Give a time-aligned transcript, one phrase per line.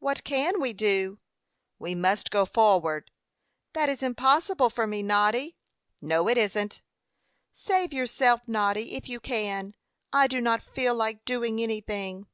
[0.00, 1.20] "What can we do?"
[1.78, 3.12] "We must go forward."
[3.74, 5.56] "That is impossible for me, Noddy."
[6.00, 6.82] "No, it isn't."
[7.52, 9.76] "Save yourself, Noddy, if you can.
[10.12, 12.26] I do not feel like doing anything."